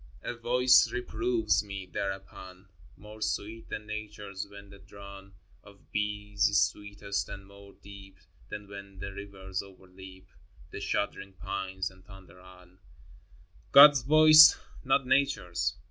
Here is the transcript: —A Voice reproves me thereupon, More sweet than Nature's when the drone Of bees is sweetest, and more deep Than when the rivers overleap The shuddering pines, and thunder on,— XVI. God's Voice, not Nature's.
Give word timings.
—A 0.23 0.33
Voice 0.33 0.91
reproves 0.91 1.63
me 1.63 1.85
thereupon, 1.85 2.69
More 2.97 3.21
sweet 3.21 3.69
than 3.69 3.85
Nature's 3.85 4.47
when 4.49 4.71
the 4.71 4.79
drone 4.79 5.33
Of 5.63 5.91
bees 5.91 6.49
is 6.49 6.59
sweetest, 6.63 7.29
and 7.29 7.45
more 7.45 7.73
deep 7.83 8.17
Than 8.49 8.67
when 8.67 8.97
the 8.97 9.13
rivers 9.13 9.61
overleap 9.61 10.25
The 10.71 10.79
shuddering 10.79 11.33
pines, 11.33 11.91
and 11.91 12.03
thunder 12.03 12.39
on,— 12.41 12.77
XVI. 13.67 13.71
God's 13.73 14.01
Voice, 14.01 14.57
not 14.83 15.05
Nature's. 15.05 15.75